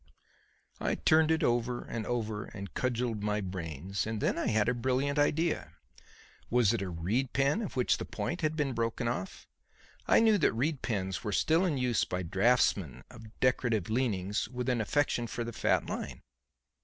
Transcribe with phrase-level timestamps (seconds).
[0.79, 4.73] I turned it over and over and cudgelled my brains; and then I had a
[4.73, 5.73] brilliant idea.
[6.49, 9.45] Was it a reed pen of which the point had been broken off?
[10.07, 14.69] I knew that reed pens were still in use by draughtsmen of decorative leanings with
[14.69, 16.23] an affection for the "fat line."